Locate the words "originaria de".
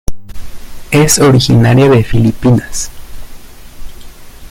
1.19-2.03